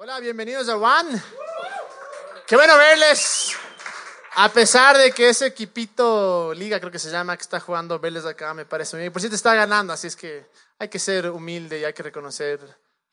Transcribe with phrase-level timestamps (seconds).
[0.00, 1.20] Hola, bienvenidos a One.
[2.46, 3.56] Qué bueno verles.
[4.36, 8.24] A pesar de que ese equipito Liga, creo que se llama, que está jugando verles
[8.24, 9.12] acá, me parece bien.
[9.12, 10.46] Por cierto, está ganando, así es que
[10.78, 12.60] hay que ser humilde y hay que reconocer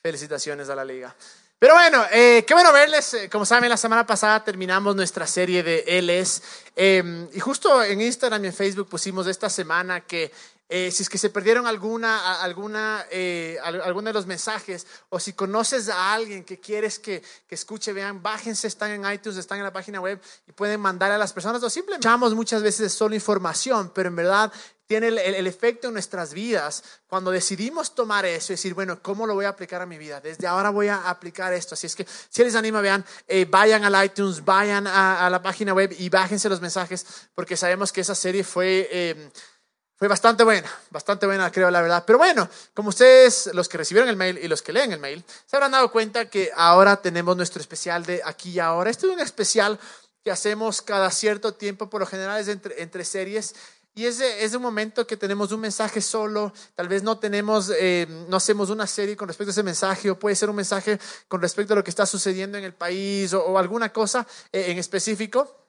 [0.04, 1.16] felicitaciones a la Liga.
[1.58, 3.16] Pero bueno, eh, qué bueno verles.
[3.16, 6.44] Eh, como saben, la semana pasada terminamos nuestra serie de Él es.
[6.76, 10.32] Em, y justo en Instagram y en Facebook pusimos esta semana que
[10.68, 15.34] eh, si es que se perdieron alguna, alguna, eh, alguno de los mensajes o si
[15.34, 19.64] conoces a alguien que quieres que, que, escuche, vean, bájense, están en iTunes, están en
[19.64, 23.14] la página web y pueden mandar a las personas o simplemente echamos muchas veces solo
[23.14, 24.52] información, pero en verdad
[24.88, 29.26] tiene el, el, efecto en nuestras vidas cuando decidimos tomar eso y decir, bueno, ¿cómo
[29.26, 30.20] lo voy a aplicar a mi vida?
[30.20, 31.74] Desde ahora voy a aplicar esto.
[31.74, 35.42] Así es que si les anima, vean, eh, vayan al iTunes, vayan a, a, la
[35.42, 38.88] página web y bájense los mensajes porque sabemos que esa serie fue...
[38.92, 39.32] Eh,
[39.98, 42.04] fue bastante buena, bastante buena, creo, la verdad.
[42.06, 45.24] Pero bueno, como ustedes, los que recibieron el mail y los que leen el mail,
[45.46, 48.90] se habrán dado cuenta que ahora tenemos nuestro especial de aquí y ahora.
[48.90, 49.80] Este es un especial
[50.22, 53.56] que hacemos cada cierto tiempo, por lo general es entre, entre series.
[53.98, 58.06] Y es, es un momento que tenemos un mensaje solo, tal vez no tenemos, eh,
[58.28, 61.00] no hacemos una serie con respecto a ese mensaje, o puede ser un mensaje
[61.30, 64.66] con respecto a lo que está sucediendo en el país o, o alguna cosa eh,
[64.68, 65.65] en específico.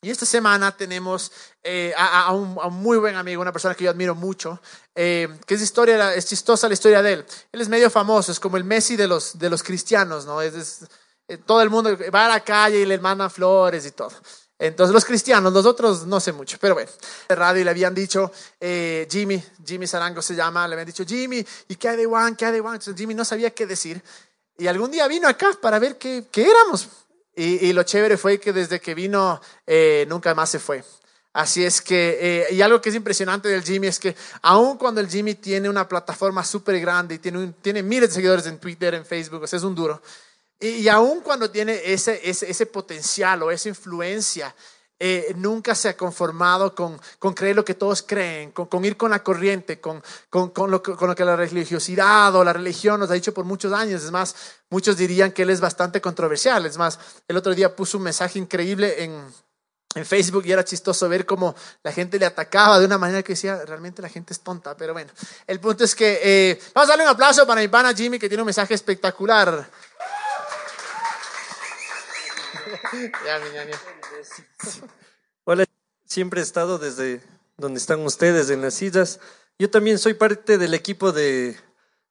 [0.00, 1.32] Y esta semana tenemos
[1.62, 4.60] eh, a, a, un, a, un, muy buen amigo, una persona que yo admiro mucho,
[4.94, 7.26] eh, que es, historia, es chistosa la historia de él.
[7.50, 10.40] Él es medio famoso, es como el Messi de los, de los cristianos, ¿no?
[10.40, 10.86] Es, es
[11.26, 14.12] eh, todo el mundo va a la calle y le mandan flores y todo.
[14.56, 16.90] Entonces los cristianos, los otros no sé mucho, pero bueno,
[17.28, 21.44] de radio le habían dicho, eh, Jimmy, Jimmy Sarango se llama, le habían dicho, Jimmy,
[21.68, 22.34] ¿y qué hay de Juan?
[22.34, 22.74] ¿Qué hay de Juan?
[22.74, 24.02] Entonces Jimmy no sabía qué decir.
[24.56, 26.88] Y algún día vino acá para ver qué, qué éramos.
[27.38, 30.82] Y, y, lo chévere fue que desde que vino eh, nunca más se fue.
[31.32, 35.00] Así es que, eh, y algo que es impresionante del Jimmy es que aun cuando
[35.00, 38.58] el Jimmy tiene una plataforma súper grande y tiene, un, tiene miles de seguidores en
[38.58, 40.02] Twitter, en Facebook, o sea, es un duro,
[40.58, 44.52] y, y aun cuando tiene ese, ese, ese potencial o esa influencia,
[45.00, 48.96] eh, nunca se ha conformado con, con, creer lo que todos creen, con, con ir
[48.96, 53.10] con la corriente, con, con, lo, con, lo, que la religiosidad o la religión nos
[53.10, 54.02] ha dicho por muchos años.
[54.02, 54.34] Es más,
[54.70, 56.66] muchos dirían que él es bastante controversial.
[56.66, 56.98] Es más,
[57.28, 59.22] el otro día puso un mensaje increíble en,
[59.94, 63.34] en Facebook y era chistoso ver cómo la gente le atacaba de una manera que
[63.34, 64.76] decía, realmente la gente es tonta.
[64.76, 65.12] Pero bueno,
[65.46, 68.28] el punto es que eh, vamos a darle un aplauso para mi pana Jimmy que
[68.28, 69.68] tiene un mensaje espectacular.
[75.44, 75.64] Hola,
[76.06, 77.20] siempre he estado desde
[77.56, 79.20] donde están ustedes, en las sillas.
[79.58, 81.56] Yo también soy parte del equipo de,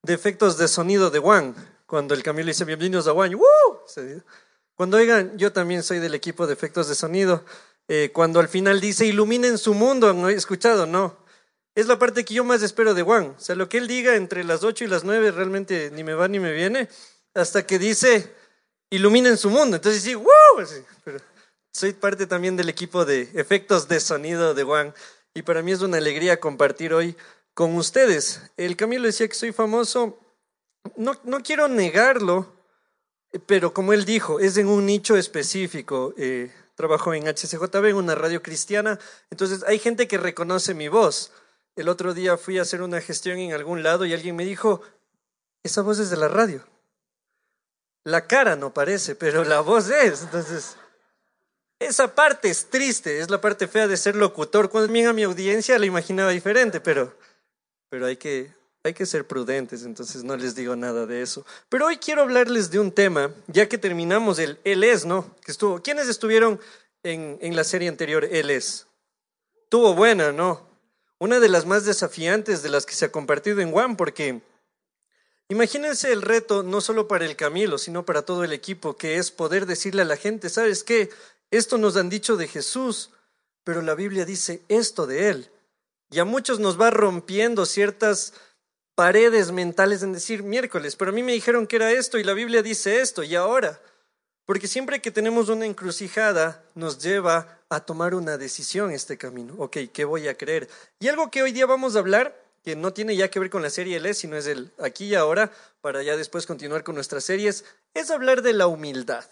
[0.04, 1.56] de efectos de sonido de Juan.
[1.86, 3.46] Cuando el Camilo dice bienvenidos a Juan, ¡Woo!
[4.76, 7.44] cuando oigan, yo también soy del equipo de efectos de sonido.
[7.88, 10.86] Eh, cuando al final dice iluminen su mundo, ¿no he escuchado?
[10.86, 11.18] No.
[11.74, 13.36] Es la parte que yo más espero de Juan.
[13.38, 16.14] O sea, lo que él diga entre las 8 y las 9 realmente ni me
[16.14, 16.90] va ni me viene.
[17.34, 18.34] Hasta que dice
[18.90, 19.76] iluminen su mundo.
[19.76, 20.28] Entonces sí, ¡Woo!
[21.04, 21.20] Pero,
[21.72, 24.94] soy parte también del equipo de efectos de sonido de Juan
[25.34, 27.16] y para mí es una alegría compartir hoy
[27.54, 28.42] con ustedes.
[28.58, 30.20] El Camilo decía que soy famoso,
[30.96, 32.52] no, no quiero negarlo,
[33.46, 36.14] pero como él dijo, es en un nicho específico.
[36.18, 39.00] Eh, trabajo en HCJB, en una radio cristiana,
[39.32, 41.32] entonces hay gente que reconoce mi voz.
[41.76, 44.82] El otro día fui a hacer una gestión en algún lado y alguien me dijo,
[45.64, 46.64] esa voz es de la radio.
[48.08, 50.22] La cara no parece, pero la voz es.
[50.22, 50.78] Entonces,
[51.78, 54.70] esa parte es triste, es la parte fea de ser locutor.
[54.70, 57.14] Cuando a mi audiencia la imaginaba diferente, pero,
[57.90, 61.46] pero hay, que, hay que ser prudentes, entonces no les digo nada de eso.
[61.68, 65.36] Pero hoy quiero hablarles de un tema, ya que terminamos el Él es, ¿no?
[65.44, 66.62] Que estuvo, ¿Quiénes estuvieron
[67.04, 68.88] en, en la serie anterior Él es?
[69.68, 70.66] Tuvo buena, ¿no?
[71.20, 74.40] Una de las más desafiantes de las que se ha compartido en One, porque
[75.50, 79.32] imagínense el reto no solo para el Camilo, sino para todo el equipo, que es
[79.32, 81.10] poder decirle a la gente, ¿sabes qué?
[81.52, 83.12] Esto nos han dicho de Jesús,
[83.64, 85.50] pero la Biblia dice esto de Él.
[86.10, 88.34] Y a muchos nos va rompiendo ciertas
[88.96, 92.34] paredes mentales en decir miércoles, pero a mí me dijeron que era esto y la
[92.34, 93.80] Biblia dice esto y ahora.
[94.46, 99.54] Porque siempre que tenemos una encrucijada nos lleva a tomar una decisión este camino.
[99.58, 100.70] Ok, ¿qué voy a creer?
[101.00, 102.36] Y algo que hoy día vamos a hablar,
[102.68, 105.16] que no tiene ya que ver con la serie L, sino es el aquí y
[105.16, 109.24] ahora, para ya después continuar con nuestras series, es hablar de la humildad.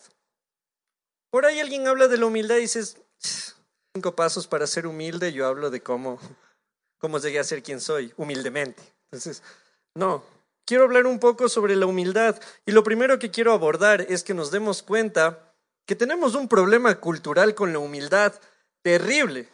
[1.32, 2.96] Por ahí alguien habla de la humildad y dices,
[3.94, 6.18] cinco pasos para ser humilde, yo hablo de cómo,
[6.98, 8.82] cómo llegué a ser quien soy, humildemente.
[9.12, 9.44] Entonces,
[9.96, 10.24] no,
[10.64, 14.34] quiero hablar un poco sobre la humildad y lo primero que quiero abordar es que
[14.34, 15.54] nos demos cuenta
[15.86, 18.34] que tenemos un problema cultural con la humildad
[18.82, 19.50] terrible.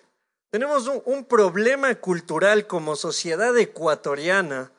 [0.52, 4.70] Tenemos un, problema cultural como sociedad ecuatoriana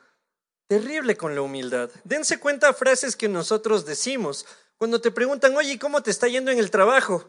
[0.67, 1.89] terrible con la humildad.
[2.03, 4.45] Dense cuenta frases que nosotros decimos.
[4.77, 7.27] Cuando te preguntan, oye, ¿cómo te está yendo en el trabajo?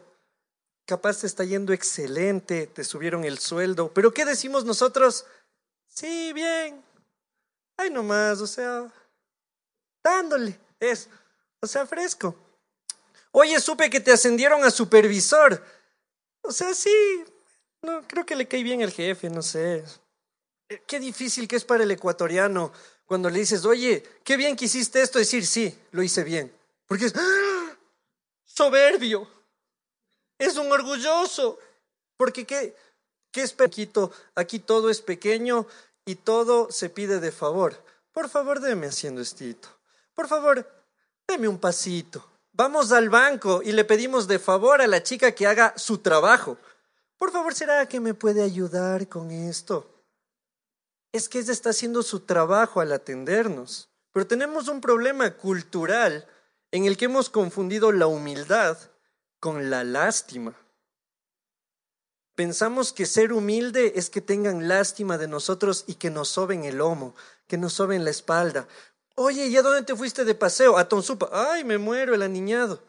[0.85, 5.25] Capaz te está yendo excelente, te subieron el sueldo, pero ¿qué decimos nosotros?
[5.87, 6.83] Sí, bien.
[7.77, 8.93] Ay, nomás, o sea,
[10.03, 11.09] dándole, es,
[11.61, 12.35] o sea, fresco.
[13.31, 15.63] Oye, supe que te ascendieron a supervisor.
[16.41, 17.25] O sea, sí,
[17.81, 19.83] no, creo que le cae bien el jefe, no sé.
[20.69, 22.71] Eh, qué difícil que es para el ecuatoriano
[23.05, 26.51] cuando le dices, oye, qué bien que hiciste esto, decir, sí, lo hice bien.
[26.87, 27.77] Porque es ¡ah!
[28.43, 29.27] soberbio,
[30.37, 31.59] es un orgulloso.
[32.17, 32.75] Porque qué,
[33.31, 35.67] qué es pequito, aquí todo es pequeño
[36.05, 37.83] y todo se pide de favor.
[38.11, 39.67] Por favor, déme haciendo estito.
[40.13, 40.65] Por favor,
[41.27, 42.25] deme un pasito.
[42.53, 46.57] Vamos al banco y le pedimos de favor a la chica que haga su trabajo.
[47.17, 50.03] Por favor, ¿será que me puede ayudar con esto?
[51.11, 53.89] Es que ella está haciendo su trabajo al atendernos.
[54.11, 56.27] Pero tenemos un problema cultural
[56.71, 58.77] en el que hemos confundido la humildad
[59.39, 60.55] con la lástima.
[62.35, 66.77] Pensamos que ser humilde es que tengan lástima de nosotros y que nos soben el
[66.77, 67.15] lomo,
[67.47, 68.67] que nos soben la espalda.
[69.15, 70.77] Oye, ¿y a dónde te fuiste de paseo?
[70.77, 71.29] A Tonsupa.
[71.31, 72.81] Ay, me muero el aniñado.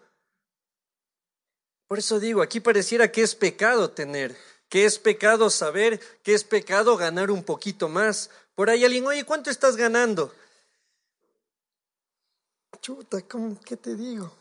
[1.89, 4.37] Por eso digo, aquí pareciera que es pecado tener,
[4.69, 8.31] que es pecado saber, que es pecado ganar un poquito más.
[8.55, 10.35] Por ahí alguien, oye, ¿cuánto estás ganando?
[12.81, 14.33] Chuta, ¿cómo, ¿qué te digo?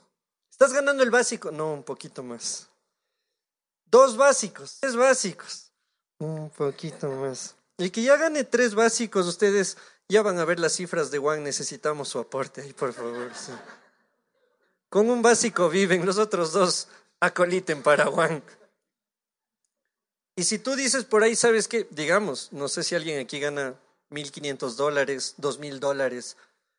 [0.50, 1.52] ¿Estás ganando el básico?
[1.52, 2.68] No, un poquito más.
[3.86, 5.72] Dos básicos, tres básicos.
[6.18, 7.56] Un poquito más.
[7.78, 9.78] El que ya gane tres básicos, ustedes
[10.08, 13.32] ya van a ver las cifras de Juan, necesitamos su aporte ahí, por favor.
[14.90, 16.88] Con un básico viven, los otros dos
[17.20, 18.44] acoliten para Juan.
[20.36, 21.88] Y si tú dices por ahí, ¿sabes qué?
[21.92, 23.76] Digamos, no sé si alguien aquí gana
[24.10, 26.38] mil quinientos dólares, dos mil dólares,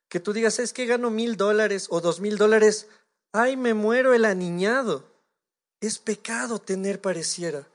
[0.09, 2.87] que tú digas, es que gano mil dólares o dos mil dólares,
[3.33, 5.05] ay, me muero el aniñado.
[5.81, 7.67] Es pecado tener pareciera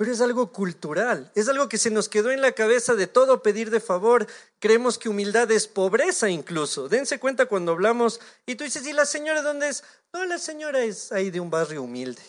[0.00, 3.42] pero es algo cultural, es algo que se nos quedó en la cabeza de todo
[3.42, 4.26] pedir de favor.
[4.58, 6.88] Creemos que humildad es pobreza incluso.
[6.88, 9.84] Dense cuenta cuando hablamos y tú dices, ¿y la señora dónde es?
[10.14, 12.22] No, la señora es ahí de un barrio humilde.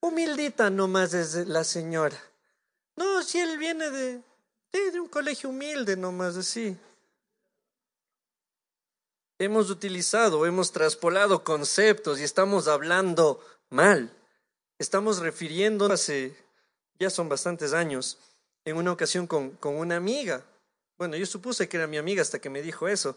[0.00, 2.16] Humildita nomás es la señora.
[2.96, 4.22] No, si él viene de,
[4.72, 6.74] de, un colegio humilde nomás así.
[9.38, 14.10] Hemos utilizado, hemos traspolado conceptos y estamos hablando mal.
[14.80, 16.34] Estamos refiriendo hace,
[16.98, 18.16] ya son bastantes años,
[18.64, 20.42] en una ocasión con, con una amiga.
[20.96, 23.14] Bueno, yo supuse que era mi amiga hasta que me dijo eso.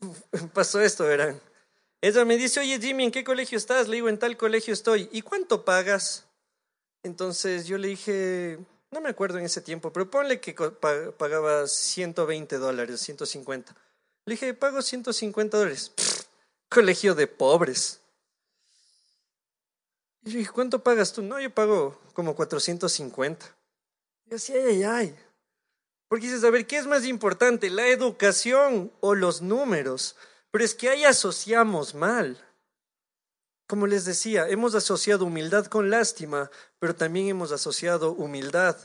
[0.54, 1.40] Pasó esto, verán.
[2.00, 3.86] Ella me dice, oye Jimmy, ¿en qué colegio estás?
[3.86, 5.08] Le digo, en tal colegio estoy.
[5.12, 6.26] ¿Y cuánto pagas?
[7.04, 8.58] Entonces yo le dije,
[8.90, 10.52] no me acuerdo en ese tiempo, pero ponle que
[11.16, 13.72] pagaba 120 dólares, 150.
[14.26, 15.92] Le dije, pago 150 dólares.
[16.68, 18.00] colegio de pobres.
[20.24, 21.22] Y yo dije, ¿cuánto pagas tú?
[21.22, 23.46] No, yo pago como 450.
[24.26, 25.16] Y decía, ay, ay, ay.
[26.08, 30.16] Porque dices, a ver, ¿qué es más importante, la educación o los números?
[30.50, 32.38] Pero es que ahí asociamos mal.
[33.66, 38.76] Como les decía, hemos asociado humildad con lástima, pero también hemos asociado humildad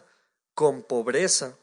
[0.56, 1.56] con pobreza.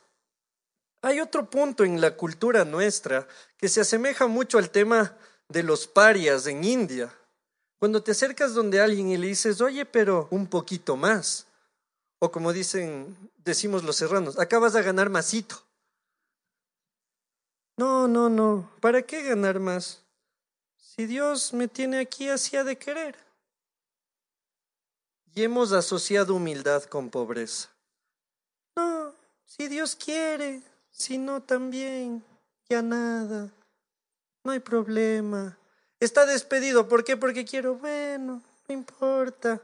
[1.02, 3.26] Hay otro punto en la cultura nuestra
[3.56, 5.16] que se asemeja mucho al tema
[5.48, 7.12] de los parias en India.
[7.78, 11.46] Cuando te acercas donde alguien y le dices, oye, pero un poquito más.
[12.18, 15.62] O como dicen, decimos los serranos, acá vas a ganar masito.
[17.76, 18.70] No, no, no.
[18.80, 20.02] ¿Para qué ganar más?
[20.78, 23.16] Si Dios me tiene aquí, así ha de querer.
[25.34, 27.68] Y hemos asociado humildad con pobreza.
[28.74, 29.12] No,
[29.44, 32.24] si Dios quiere, si no también,
[32.70, 33.52] ya nada.
[34.42, 35.58] No hay problema.
[36.00, 36.88] Está despedido.
[36.88, 37.16] ¿Por qué?
[37.16, 39.60] Porque quiero, bueno, no importa.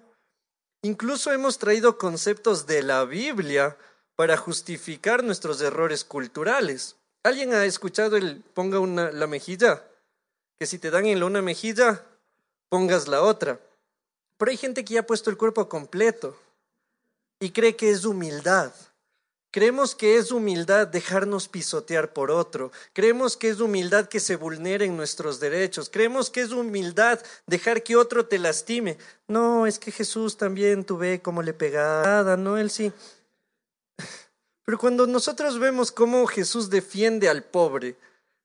[0.82, 3.76] Incluso hemos traído conceptos de la Biblia
[4.16, 6.96] para justificar nuestros errores culturales.
[7.22, 9.84] ¿Alguien ha escuchado el ponga una, la mejilla?
[10.58, 12.04] Que si te dan en la una mejilla,
[12.68, 13.60] pongas la otra.
[14.38, 16.36] Pero hay gente que ya ha puesto el cuerpo completo
[17.38, 18.72] y cree que es humildad.
[19.52, 22.72] Creemos que es humildad dejarnos pisotear por otro.
[22.94, 25.90] Creemos que es humildad que se vulneren nuestros derechos.
[25.90, 28.96] Creemos que es humildad dejar que otro te lastime.
[29.28, 32.90] No, es que Jesús también tuve como le pegaba, no, él sí.
[34.64, 37.96] Pero cuando nosotros vemos cómo Jesús defiende al pobre,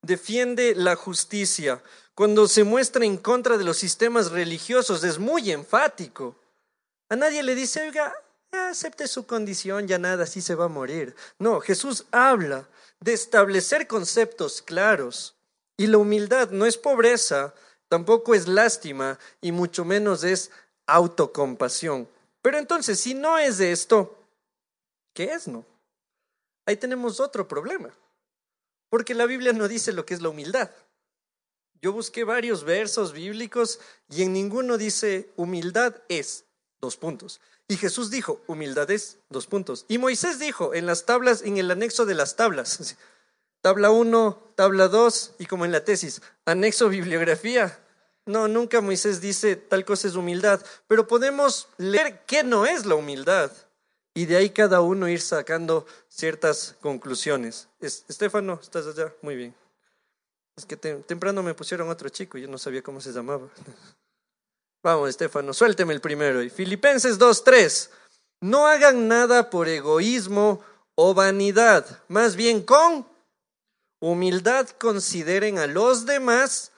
[0.02, 1.82] defiende la justicia,
[2.16, 6.36] cuando se muestra en contra de los sistemas religiosos, es muy enfático.
[7.08, 8.14] A nadie le dice, oiga,
[8.52, 11.16] acepte su condición, ya nada, así se va a morir.
[11.40, 12.68] No, Jesús habla
[13.00, 15.36] de establecer conceptos claros.
[15.78, 17.54] Y la humildad no es pobreza,
[17.88, 20.52] tampoco es lástima y mucho menos es
[20.88, 22.10] autocompasión.
[22.42, 24.18] Pero entonces, si no es de esto,
[25.14, 25.66] ¿qué es no?
[26.66, 27.94] Ahí tenemos otro problema,
[28.90, 30.72] porque la Biblia no dice lo que es la humildad.
[31.82, 36.46] Yo busqué varios versos bíblicos y en ninguno dice humildad es
[36.82, 37.40] dos puntos.
[37.68, 39.86] Y Jesús dijo, humildad es dos puntos.
[39.90, 42.96] Y Moisés dijo en las tablas, en el anexo de las tablas,
[43.62, 47.78] tabla 1, tabla 2 y como en la tesis, anexo bibliografía.
[48.26, 52.96] No, nunca Moisés dice tal cosa es humildad, pero podemos leer qué no es la
[52.96, 53.52] humildad
[54.14, 57.68] y de ahí cada uno ir sacando ciertas conclusiones.
[57.80, 59.14] Estefano, ¿estás allá?
[59.22, 59.56] Muy bien.
[60.56, 63.48] Es que temprano me pusieron otro chico yo no sabía cómo se llamaba.
[64.84, 66.42] Vamos, Estefano, suélteme el primero.
[66.42, 67.90] Y Filipenses 2.3.
[68.42, 70.64] No hagan nada por egoísmo
[70.96, 73.08] o vanidad, más bien con
[74.00, 76.72] humildad consideren a los demás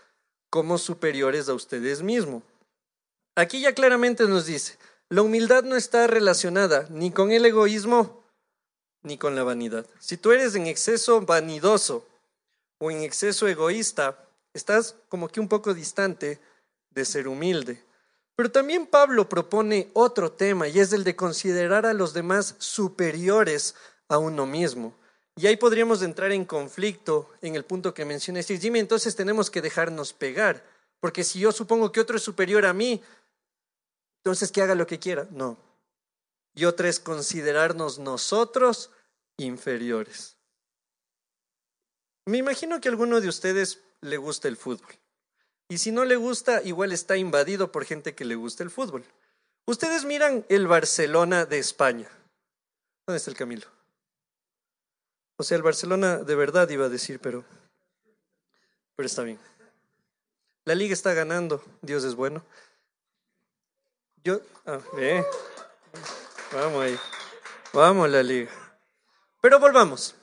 [0.49, 2.43] como superiores a ustedes mismos.
[3.35, 4.77] Aquí ya claramente nos dice,
[5.09, 8.23] la humildad no está relacionada ni con el egoísmo
[9.03, 9.85] ni con la vanidad.
[9.99, 12.05] Si tú eres en exceso vanidoso
[12.79, 16.39] o en exceso egoísta, estás como que un poco distante
[16.89, 17.81] de ser humilde.
[18.39, 23.75] Pero también Pablo propone otro tema y es el de considerar a los demás superiores
[24.07, 24.97] a uno mismo.
[25.35, 28.41] Y ahí podríamos entrar en conflicto en el punto que mencioné.
[28.43, 30.65] Jimmy, entonces tenemos que dejarnos pegar,
[31.01, 33.03] porque si yo supongo que otro es superior a mí,
[34.23, 35.27] entonces que haga lo que quiera.
[35.31, 35.57] No.
[36.55, 38.89] Y otra es considerarnos nosotros
[39.35, 40.37] inferiores.
[42.25, 44.97] Me imagino que a alguno de ustedes le gusta el fútbol.
[45.69, 49.05] Y si no le gusta, igual está invadido por gente que le gusta el fútbol.
[49.65, 52.09] Ustedes miran el Barcelona de España.
[53.05, 53.67] ¿Dónde está el Camilo?
[55.37, 57.45] O sea, el Barcelona de verdad iba a decir, pero,
[58.95, 59.39] pero está bien.
[60.65, 62.43] La liga está ganando, Dios es bueno.
[64.23, 64.79] Yo, ah,
[66.51, 66.99] Vamos ahí.
[67.73, 68.51] Vamos la liga.
[69.39, 70.15] Pero volvamos.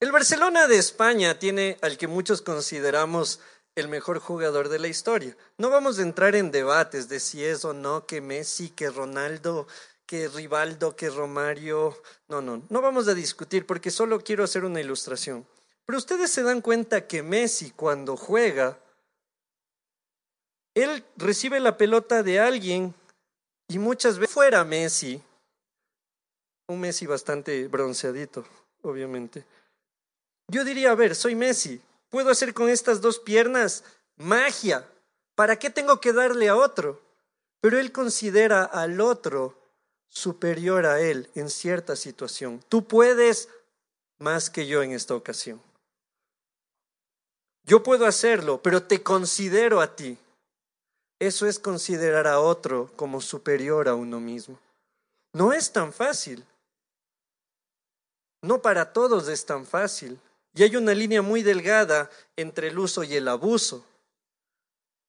[0.00, 3.40] El Barcelona de España tiene al que muchos consideramos
[3.76, 5.36] el mejor jugador de la historia.
[5.58, 9.68] No vamos a entrar en debates de si es o no que Messi, que Ronaldo,
[10.06, 11.96] que Rivaldo, que Romario.
[12.28, 15.46] No, no, no vamos a discutir porque solo quiero hacer una ilustración.
[15.84, 18.78] Pero ustedes se dan cuenta que Messi cuando juega,
[20.74, 22.94] él recibe la pelota de alguien
[23.68, 25.22] y muchas veces fuera Messi,
[26.68, 28.44] un Messi bastante bronceadito,
[28.82, 29.44] obviamente
[30.48, 31.80] yo diría, a ver, soy Messi,
[32.16, 33.84] puedo hacer con estas dos piernas
[34.16, 34.88] magia.
[35.34, 36.98] ¿Para qué tengo que darle a otro?
[37.60, 39.54] Pero él considera al otro
[40.08, 42.64] superior a él en cierta situación.
[42.70, 43.50] Tú puedes
[44.18, 45.60] más que yo en esta ocasión.
[47.64, 50.16] Yo puedo hacerlo, pero te considero a ti.
[51.18, 54.58] Eso es considerar a otro como superior a uno mismo.
[55.34, 56.42] No es tan fácil.
[58.40, 60.18] No para todos es tan fácil.
[60.56, 63.84] Y hay una línea muy delgada entre el uso y el abuso.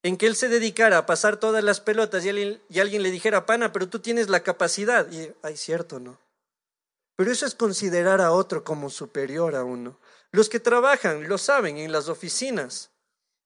[0.04, 3.72] En que él se dedicara a pasar todas las pelotas y alguien, le dijera, pana,
[3.72, 5.10] pero tú tienes la capacidad.
[5.10, 6.20] Y, ay, cierto, ¿no?
[7.16, 9.98] Pero eso es considerar a otro como superior a uno.
[10.32, 12.90] Los que trabajan lo saben en las oficinas.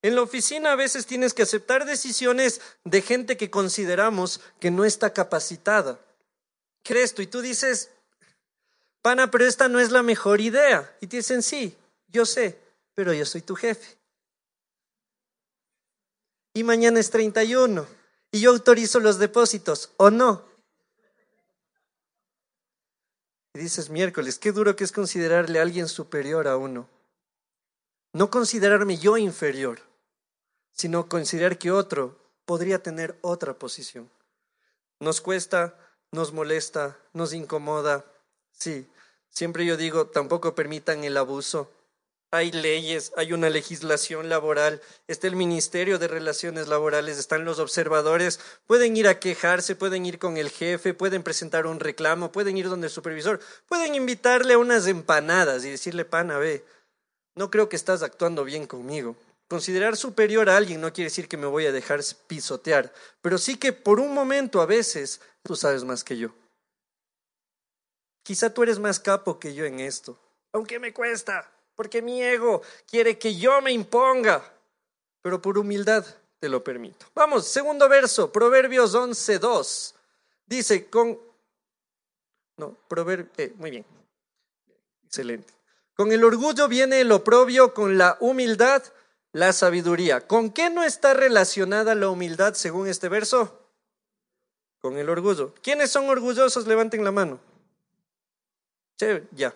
[0.01, 4.85] En la oficina a veces tienes que aceptar decisiones de gente que consideramos que no
[4.85, 5.99] está capacitada.
[6.83, 7.21] ¿Crees tú?
[7.21, 7.91] Y tú dices,
[9.03, 10.91] pana, pero esta no es la mejor idea.
[10.99, 11.77] Y te dicen, sí,
[12.11, 12.59] yo sé,
[12.93, 13.97] pero yo soy tu jefe.
[16.53, 17.87] Y mañana es 31
[18.31, 20.43] y yo autorizo los depósitos, ¿o no?
[23.53, 26.87] Y dices miércoles, qué duro que es considerarle a alguien superior a uno.
[28.13, 29.79] No considerarme yo inferior,
[30.71, 34.09] sino considerar que otro podría tener otra posición.
[34.99, 35.77] Nos cuesta,
[36.11, 38.05] nos molesta, nos incomoda.
[38.51, 38.87] Sí,
[39.29, 41.71] siempre yo digo, tampoco permitan el abuso
[42.31, 48.39] hay leyes, hay una legislación laboral, está el Ministerio de Relaciones Laborales, están los observadores,
[48.65, 52.69] pueden ir a quejarse, pueden ir con el jefe, pueden presentar un reclamo, pueden ir
[52.69, 56.63] donde el supervisor, pueden invitarle a unas empanadas y decirle, pana, ve,
[57.35, 59.17] no creo que estás actuando bien conmigo.
[59.49, 63.57] Considerar superior a alguien no quiere decir que me voy a dejar pisotear, pero sí
[63.57, 66.29] que por un momento a veces tú sabes más que yo.
[68.23, 70.17] Quizá tú eres más capo que yo en esto,
[70.53, 74.39] aunque me cuesta porque mi ego quiere que yo me imponga,
[75.19, 76.05] pero por humildad
[76.39, 77.07] te lo permito.
[77.15, 79.95] Vamos, segundo verso, Proverbios 11.2.
[80.45, 81.19] Dice, con...
[82.57, 83.33] No, Proverbios...
[83.39, 83.85] Eh, muy bien.
[85.05, 85.51] Excelente.
[85.95, 88.83] Con el orgullo viene el oprobio, con la humildad
[89.31, 90.27] la sabiduría.
[90.27, 93.59] ¿Con qué no está relacionada la humildad según este verso?
[94.81, 95.55] Con el orgullo.
[95.63, 96.67] ¿Quiénes son orgullosos?
[96.67, 97.39] Levanten la mano.
[98.97, 99.55] Chévere, ya.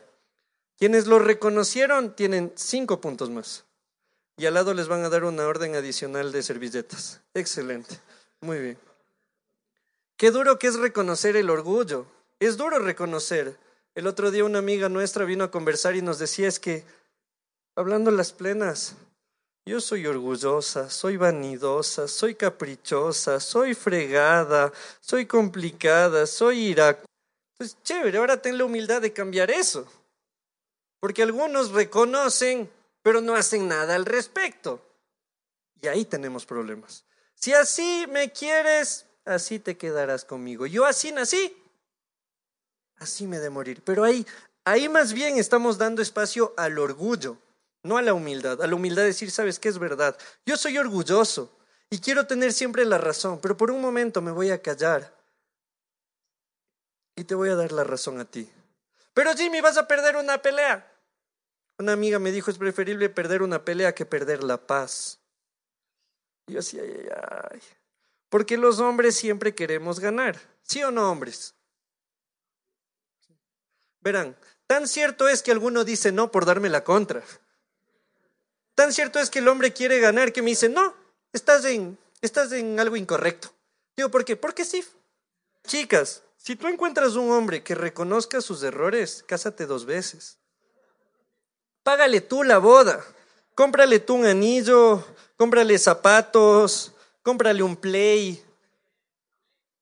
[0.77, 3.65] Quienes lo reconocieron tienen cinco puntos más.
[4.38, 7.22] Y al lado les van a dar una orden adicional de servilletas.
[7.34, 8.00] Excelente.
[8.41, 8.77] Muy bien.
[10.17, 12.05] Qué duro que es reconocer el orgullo.
[12.39, 13.58] Es duro reconocer.
[13.96, 16.84] El otro día una amiga nuestra vino a conversar y nos decía es que,
[17.77, 18.96] hablando las plenas,
[19.65, 27.00] yo soy orgullosa, soy vanidosa, soy caprichosa, soy fregada, soy complicada, soy ira.
[27.58, 29.88] Pues chévere, ahora ten la humildad de cambiar eso.
[31.00, 32.70] Porque algunos reconocen,
[33.02, 34.82] pero no hacen nada al respecto.
[35.82, 37.06] Y ahí tenemos problemas.
[37.36, 40.66] Si así me quieres, así te quedarás conmigo.
[40.66, 41.56] Yo así nací,
[42.98, 43.84] así me de morir.
[43.84, 44.25] Pero ahí,
[44.64, 47.38] ahí más bien estamos dando espacio al orgullo,
[47.84, 48.62] no a la humildad.
[48.62, 50.18] A la humildad decir, sabes qué es verdad.
[50.46, 51.52] Yo soy orgulloso
[51.90, 55.14] y quiero tener siempre la razón, pero por un momento me voy a callar
[57.16, 58.50] y te voy a dar la razón a ti.
[59.15, 60.86] Pero Jimmy, vas a perder una pelea.
[61.79, 65.19] Una amiga me dijo, es preferible perder una pelea que perder la paz.
[66.48, 67.10] Y yo ay, ay,
[67.51, 67.62] ay.
[68.27, 70.38] Porque los hombres siempre queremos ganar.
[70.63, 71.55] ¿Sí o no, hombres?
[74.01, 74.36] Verán,
[74.67, 77.24] tan cierto es que alguno dice no por darme la contra.
[78.75, 80.93] Tan cierto es que el hombre quiere ganar que me dice, no,
[81.31, 83.53] estás en, estás en algo incorrecto.
[83.95, 84.36] Digo, ¿por qué?
[84.36, 84.84] Porque sí.
[85.65, 90.38] Chicas, si tú encuentras un hombre que reconozca sus errores, cásate dos veces.
[91.82, 93.04] Págale tú la boda.
[93.56, 95.04] Cómprale tú un anillo,
[95.38, 98.46] cómprale zapatos, cómprale un play.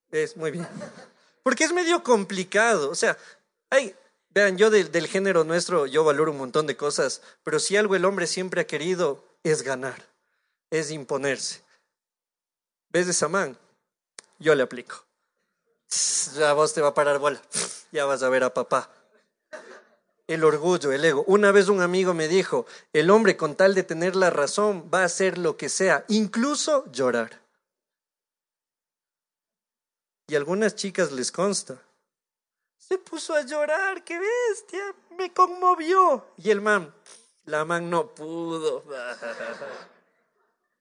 [0.09, 0.65] Es muy bien.
[1.43, 2.89] Porque es medio complicado.
[2.89, 3.17] O sea,
[3.69, 3.93] hay,
[4.29, 8.05] vean, yo del, género nuestro, yo valoro un montón de cosas, pero si algo el
[8.05, 10.01] hombre siempre ha querido es ganar,
[10.69, 11.61] es imponerse.
[12.87, 13.57] ¿Ves de Samán?
[14.39, 15.02] Yo le aplico
[16.35, 17.41] ya vos te va a parar bola,
[17.91, 18.89] ya vas a ver a papá.
[20.25, 21.23] El orgullo, el ego.
[21.27, 25.01] Una vez un amigo me dijo, el hombre con tal de tener la razón va
[25.01, 27.41] a hacer lo que sea, incluso llorar.
[30.27, 31.81] Y algunas chicas les consta.
[32.77, 36.25] Se puso a llorar, qué bestia, me conmovió.
[36.37, 36.93] Y el man,
[37.45, 38.83] la man no pudo.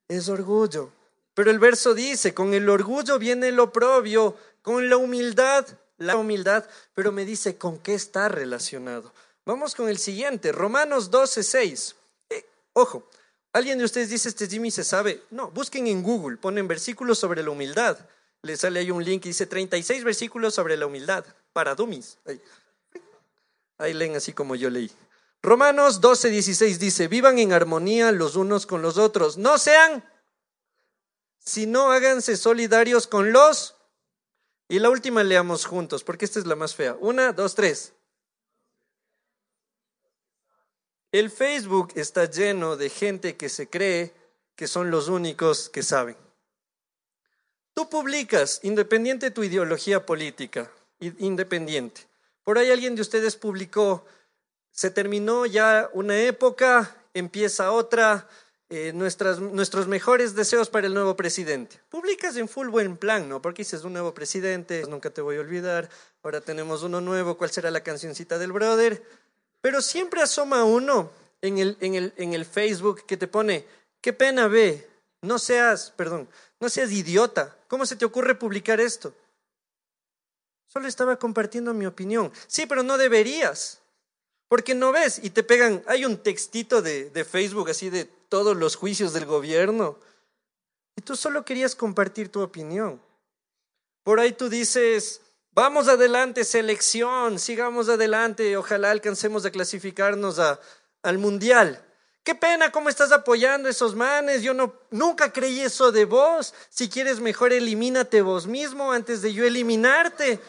[0.07, 0.91] Es orgullo.
[1.33, 6.67] Pero el verso dice, con el orgullo viene el oprobio, con la humildad, la humildad,
[6.95, 9.13] pero me dice con qué está relacionado.
[9.45, 11.95] Vamos con el siguiente, Romanos 12, 6.
[12.29, 13.07] Eh, ojo,
[13.51, 15.21] ¿alguien de ustedes dice, este Jimmy se sabe?
[15.29, 17.97] No, busquen en Google, ponen versículos sobre la humildad.
[18.41, 22.17] Le sale ahí un link y dice 36 versículos sobre la humildad, para dummies.
[22.25, 22.41] Ahí,
[23.77, 24.89] ahí leen así como yo leí.
[25.41, 30.09] Romanos 12, 16 dice, vivan en armonía los unos con los otros, no sean,
[31.37, 33.75] sino háganse solidarios con los
[34.73, 36.97] y la última leamos juntos, porque esta es la más fea.
[36.99, 37.93] Una, dos, tres.
[41.11, 44.15] El Facebook está lleno de gente que se cree
[44.55, 46.17] que son los únicos que saben.
[47.75, 52.07] Tú publicas, independiente de tu ideología política, independiente.
[52.43, 54.07] Por ahí alguien de ustedes publicó,
[54.71, 58.27] se terminó ya una época, empieza otra,
[58.75, 61.79] eh, nuestros mejores deseos para el nuevo presidente.
[61.89, 63.39] Publicas en full buen plan, ¿no?
[63.39, 65.91] Porque dices un nuevo presidente, nunca te voy a olvidar,
[66.23, 69.03] ahora tenemos uno nuevo, ¿cuál será la cancioncita del brother?
[69.61, 71.11] Pero siempre asoma uno
[71.43, 73.63] en el, en el, en el Facebook que te pone,
[74.01, 74.87] qué pena ve,
[75.21, 76.27] no seas, perdón,
[76.59, 79.13] no seas idiota, ¿cómo se te ocurre publicar esto?
[80.65, 82.31] Solo estaba compartiendo mi opinión.
[82.47, 83.81] Sí, pero no deberías.
[84.47, 88.57] Porque no ves y te pegan, hay un textito de, de Facebook así de todos
[88.57, 89.99] los juicios del gobierno.
[90.95, 92.99] Y tú solo querías compartir tu opinión.
[94.01, 100.59] Por ahí tú dices, vamos adelante, selección, sigamos adelante, ojalá alcancemos a clasificarnos a,
[101.03, 101.85] al mundial.
[102.23, 104.41] Qué pena cómo estás apoyando a esos manes.
[104.41, 106.55] Yo no nunca creí eso de vos.
[106.71, 110.39] Si quieres mejor elimínate vos mismo antes de yo eliminarte.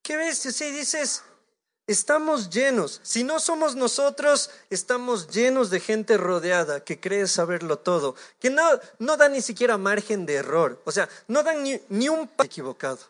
[0.00, 0.38] ¿Qué ves?
[0.38, 1.24] Si dices,
[1.90, 3.00] Estamos llenos.
[3.02, 8.62] Si no somos nosotros, estamos llenos de gente rodeada que cree saberlo todo, que no,
[9.00, 10.80] no da ni siquiera margen de error.
[10.84, 13.00] O sea, no dan ni, ni un equivocado.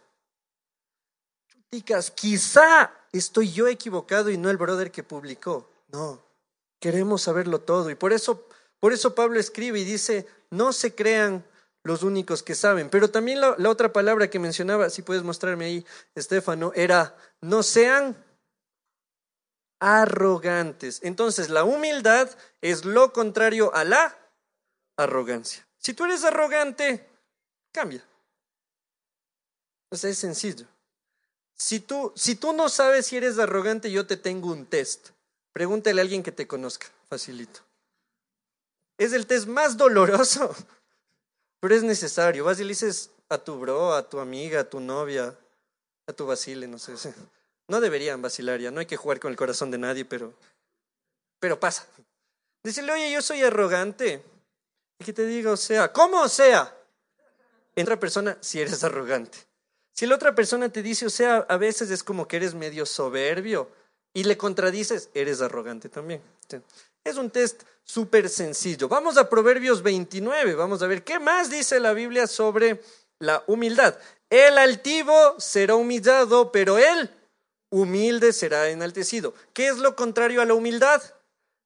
[1.70, 5.68] Chicas, quizá estoy yo equivocado y no el brother que publicó.
[5.92, 6.18] No,
[6.78, 7.90] queremos saberlo todo.
[7.90, 8.46] Y por eso,
[8.78, 11.44] por eso Pablo escribe y dice, no se crean
[11.82, 12.88] los únicos que saben.
[12.88, 17.62] Pero también la, la otra palabra que mencionaba, si puedes mostrarme ahí, Estefano, era, no
[17.62, 18.16] sean
[19.80, 21.00] arrogantes.
[21.02, 24.16] Entonces, la humildad es lo contrario a la
[24.96, 25.66] arrogancia.
[25.78, 27.08] Si tú eres arrogante,
[27.72, 28.04] cambia.
[29.90, 30.66] O es sencillo.
[31.56, 35.10] Si tú, si tú no sabes si eres arrogante, yo te tengo un test.
[35.52, 37.60] Pregúntale a alguien que te conozca, facilito.
[38.96, 40.54] Es el test más doloroso,
[41.60, 42.44] pero es necesario.
[42.44, 45.36] Vas y le dices a tu bro, a tu amiga, a tu novia,
[46.06, 46.94] a tu vacile, no sé.
[47.70, 50.34] No deberían vacilar ya, no hay que jugar con el corazón de nadie, pero,
[51.38, 51.86] pero pasa.
[52.64, 54.24] Dícele, oye, yo soy arrogante.
[54.98, 56.76] Y que te diga, o sea, ¿cómo o sea?
[57.76, 59.38] En otra persona, si eres arrogante.
[59.94, 62.84] Si la otra persona te dice, o sea, a veces es como que eres medio
[62.86, 63.70] soberbio
[64.12, 66.20] y le contradices, eres arrogante también.
[67.04, 68.88] Es un test súper sencillo.
[68.88, 72.82] Vamos a Proverbios 29, vamos a ver qué más dice la Biblia sobre
[73.20, 73.96] la humildad.
[74.28, 77.19] El altivo será humillado, pero el
[77.70, 79.34] humilde será enaltecido.
[79.54, 81.02] ¿Qué es lo contrario a la humildad?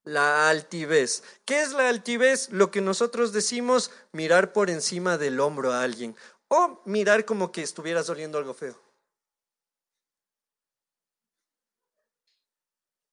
[0.05, 1.23] La altivez.
[1.45, 2.51] ¿Qué es la altivez?
[2.51, 6.15] Lo que nosotros decimos mirar por encima del hombro a alguien
[6.49, 8.79] o mirar como que estuvieras oliendo algo feo.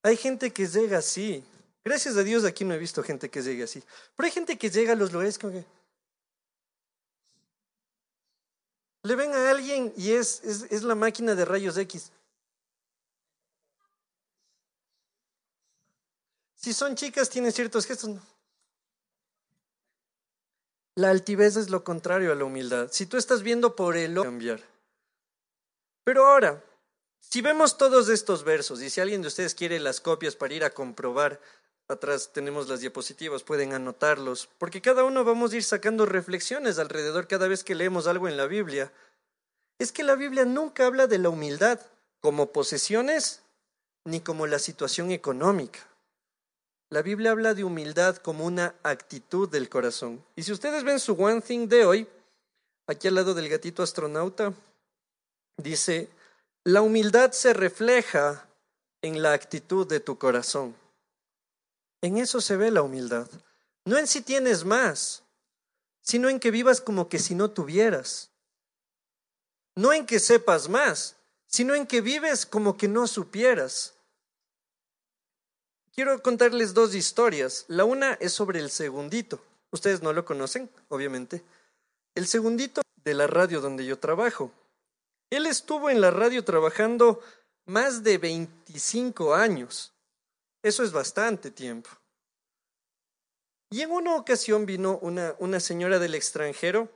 [0.03, 1.43] Hay gente que llega así.
[1.83, 3.81] Gracias a Dios aquí no he visto gente que llegue así.
[4.15, 5.65] Pero hay gente que llega a los lugares como que...
[9.03, 12.11] Le ven a alguien y es, es, es la máquina de rayos X.
[16.61, 18.17] Si son chicas, tienen ciertos gestos.
[20.95, 22.89] La altivez es lo contrario a la humildad.
[22.91, 24.61] Si tú estás viendo por el cambiar.
[26.03, 26.63] Pero ahora,
[27.19, 30.63] si vemos todos estos versos y si alguien de ustedes quiere las copias para ir
[30.63, 31.41] a comprobar,
[31.87, 37.27] atrás tenemos las diapositivas, pueden anotarlos, porque cada uno vamos a ir sacando reflexiones alrededor
[37.27, 38.91] cada vez que leemos algo en la Biblia.
[39.79, 41.79] Es que la Biblia nunca habla de la humildad
[42.19, 43.41] como posesiones
[44.05, 45.90] ni como la situación económica.
[46.91, 50.21] La Biblia habla de humildad como una actitud del corazón.
[50.35, 52.05] Y si ustedes ven su One Thing de hoy,
[52.85, 54.53] aquí al lado del gatito astronauta,
[55.55, 56.09] dice,
[56.65, 58.45] la humildad se refleja
[59.01, 60.75] en la actitud de tu corazón.
[62.01, 63.29] En eso se ve la humildad.
[63.85, 65.23] No en si tienes más,
[66.01, 68.31] sino en que vivas como que si no tuvieras.
[69.75, 71.15] No en que sepas más,
[71.47, 73.93] sino en que vives como que no supieras.
[75.93, 77.65] Quiero contarles dos historias.
[77.67, 79.43] La una es sobre el segundito.
[79.71, 81.43] Ustedes no lo conocen, obviamente.
[82.15, 84.51] El segundito de la radio donde yo trabajo.
[85.29, 87.21] Él estuvo en la radio trabajando
[87.65, 89.93] más de 25 años.
[90.63, 91.89] Eso es bastante tiempo.
[93.69, 96.89] Y en una ocasión vino una, una señora del extranjero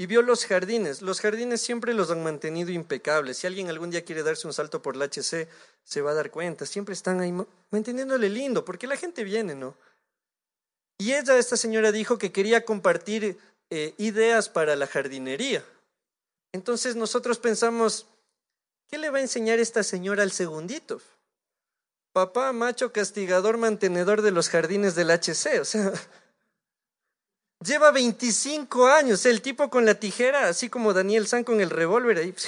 [0.00, 1.02] y vio los jardines.
[1.02, 3.36] Los jardines siempre los han mantenido impecables.
[3.36, 5.46] Si alguien algún día quiere darse un salto por la HC,
[5.84, 6.64] se va a dar cuenta.
[6.64, 7.34] Siempre están ahí
[7.70, 9.76] manteniéndole lindo, porque la gente viene, ¿no?
[10.96, 13.36] Y ella, esta señora, dijo que quería compartir
[13.68, 15.62] eh, ideas para la jardinería.
[16.52, 18.06] Entonces nosotros pensamos,
[18.88, 21.02] ¿qué le va a enseñar esta señora al segundito?
[22.14, 25.60] Papá, macho, castigador, mantenedor de los jardines del HC.
[25.60, 25.92] O sea,
[27.64, 32.18] Lleva 25 años, el tipo con la tijera, así como Daniel San con el revólver
[32.18, 32.34] ahí.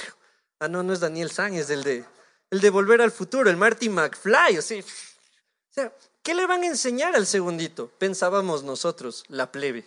[0.59, 2.05] Ah, no, no es Daniel San, es el de,
[2.49, 4.57] el de Volver al Futuro, el Marty McFly.
[4.57, 7.89] O ¿qué le van a enseñar al segundito?
[7.97, 9.83] Pensábamos nosotros, la plebe.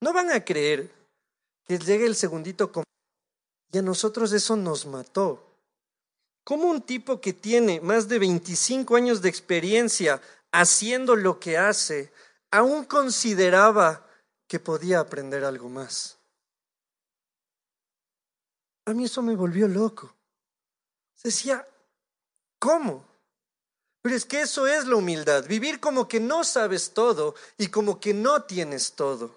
[0.00, 0.92] No van a creer
[1.66, 2.84] que llegue el segundito con...
[3.72, 5.42] Y a nosotros eso nos mató.
[6.44, 10.20] ¿Cómo un tipo que tiene más de 25 años de experiencia
[10.52, 12.12] haciendo lo que hace
[12.52, 14.06] aún consideraba
[14.46, 16.18] que podía aprender algo más.
[18.84, 20.14] A mí eso me volvió loco.
[21.22, 21.66] Decía,
[22.58, 23.04] ¿cómo?
[24.02, 28.00] Pero es que eso es la humildad, vivir como que no sabes todo y como
[28.00, 29.34] que no tienes todo.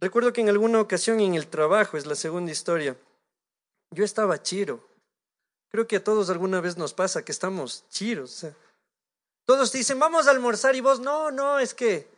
[0.00, 2.96] Recuerdo que en alguna ocasión en el trabajo, es la segunda historia,
[3.90, 4.86] yo estaba chiro.
[5.70, 8.46] Creo que a todos alguna vez nos pasa que estamos chiros.
[9.44, 12.08] Todos dicen, vamos a almorzar y vos, no, no, es que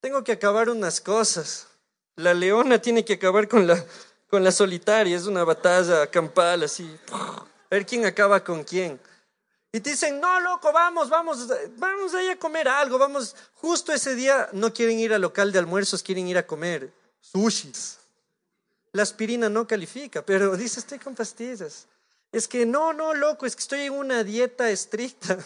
[0.00, 1.68] tengo que acabar unas cosas.
[2.16, 3.84] La leona tiene que acabar con la,
[4.28, 6.98] con la solitaria, es una batalla campal así.
[7.10, 9.00] A ver quién acaba con quién.
[9.72, 13.34] Y te dicen, no, loco, vamos, vamos, vamos ahí a comer algo, vamos.
[13.54, 17.98] Justo ese día no quieren ir al local de almuerzos, quieren ir a comer sushis.
[18.92, 21.88] La aspirina no califica, pero dice, estoy con pastillas.
[22.30, 25.38] Es que no, no, loco, es que estoy en una dieta estricta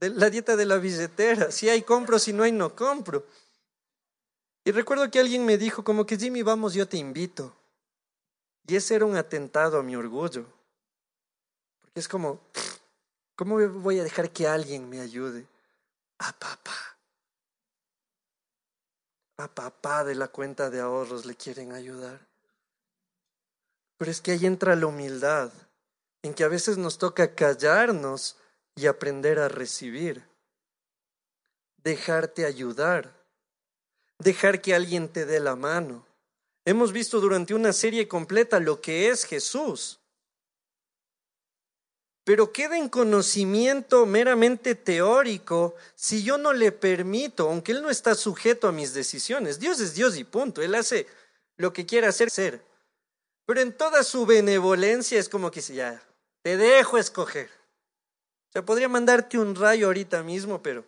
[0.00, 1.50] la dieta de la billetera.
[1.50, 3.26] Si hay compro, si no hay no compro.
[4.64, 7.54] Y recuerdo que alguien me dijo como que Jimmy, vamos, yo te invito.
[8.66, 10.44] Y ese era un atentado a mi orgullo.
[11.80, 12.40] Porque es como,
[13.38, 15.46] ¿Cómo voy a dejar que alguien me ayude?
[16.18, 16.98] A papá.
[19.36, 22.18] A papá de la cuenta de ahorros le quieren ayudar.
[23.96, 25.52] Pero es que ahí entra la humildad,
[26.22, 28.36] en que a veces nos toca callarnos
[28.78, 30.24] y aprender a recibir.
[31.78, 33.24] Dejarte ayudar.
[34.18, 36.06] Dejar que alguien te dé la mano.
[36.64, 39.98] Hemos visto durante una serie completa lo que es Jesús
[42.28, 48.14] pero queda en conocimiento meramente teórico si yo no le permito, aunque Él no está
[48.14, 49.58] sujeto a mis decisiones.
[49.58, 50.60] Dios es Dios y punto.
[50.60, 51.06] Él hace
[51.56, 52.62] lo que quiera hacer.
[53.46, 56.02] Pero en toda su benevolencia es como que ya,
[56.42, 57.48] te dejo escoger.
[58.48, 60.84] O sea, podría mandarte un rayo ahorita mismo, pero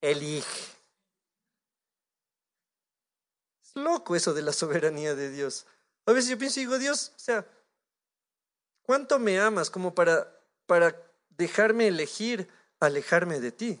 [0.00, 0.72] elige.
[3.62, 5.66] Es loco eso de la soberanía de Dios.
[6.06, 7.46] A veces yo pienso y digo, Dios, o sea,
[8.90, 11.00] ¿Cuánto me amas como para, para
[11.38, 12.48] dejarme elegir
[12.80, 13.80] alejarme de ti?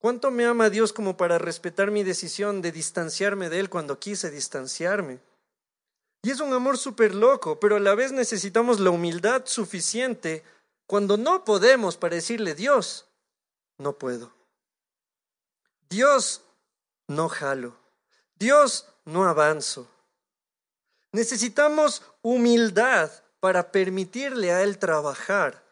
[0.00, 4.32] ¿Cuánto me ama Dios como para respetar mi decisión de distanciarme de Él cuando quise
[4.32, 5.20] distanciarme?
[6.22, 10.44] Y es un amor súper loco, pero a la vez necesitamos la humildad suficiente
[10.86, 13.06] cuando no podemos para decirle, Dios,
[13.76, 14.32] no puedo.
[15.88, 16.42] Dios,
[17.06, 17.76] no jalo.
[18.34, 19.88] Dios, no avanzo.
[21.12, 25.64] Necesitamos humildad para permitirle a Él trabajar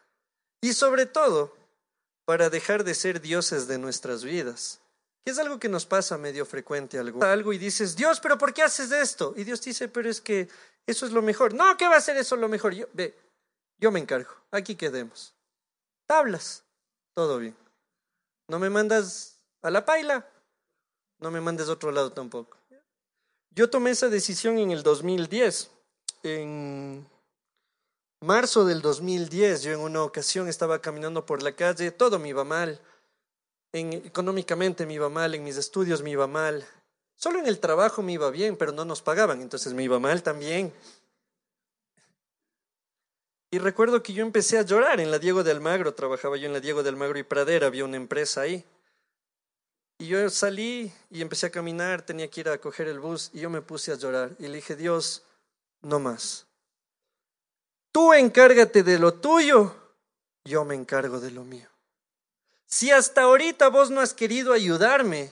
[0.61, 1.55] y sobre todo
[2.25, 4.79] para dejar de ser dioses de nuestras vidas.
[5.27, 7.21] Es algo que nos pasa medio frecuente algo.
[7.21, 9.33] Algo y dices, Dios, pero ¿por qué haces esto?
[9.35, 10.47] Y Dios dice, pero es que
[10.85, 11.53] eso es lo mejor.
[11.53, 12.73] No, ¿qué va a ser eso lo mejor?
[12.73, 13.13] Yo, ve,
[13.77, 14.31] yo me encargo.
[14.51, 15.33] Aquí quedemos.
[16.05, 16.63] Tablas.
[17.13, 17.57] Todo bien.
[18.47, 20.25] No me mandas a la paila.
[21.19, 22.57] No me mandes a otro lado tampoco.
[23.51, 25.69] Yo tomé esa decisión en el 2010.
[26.23, 27.05] En
[28.21, 32.45] marzo del 2010, yo en una ocasión estaba caminando por la calle, todo me iba
[32.45, 32.79] mal.
[33.73, 36.65] En, económicamente me iba mal, en mis estudios me iba mal.
[37.15, 40.23] Solo en el trabajo me iba bien, pero no nos pagaban, entonces me iba mal
[40.23, 40.73] también.
[43.49, 46.53] Y recuerdo que yo empecé a llorar en la Diego de Almagro, trabajaba yo en
[46.53, 48.63] la Diego de Almagro y Pradera, había una empresa ahí.
[49.99, 53.39] Y yo salí y empecé a caminar, tenía que ir a coger el bus y
[53.39, 55.23] yo me puse a llorar y le dije, Dios,
[55.81, 56.45] no más.
[57.91, 59.73] Tú encárgate de lo tuyo,
[60.45, 61.67] yo me encargo de lo mío.
[62.67, 65.31] Si hasta ahorita vos no has querido ayudarme,